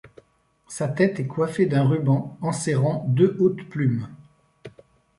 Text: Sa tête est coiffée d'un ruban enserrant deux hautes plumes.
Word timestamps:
Sa 0.67 0.87
tête 0.87 1.19
est 1.19 1.27
coiffée 1.27 1.67
d'un 1.67 1.83
ruban 1.87 2.35
enserrant 2.41 3.05
deux 3.07 3.37
hautes 3.39 3.69
plumes. 3.69 4.07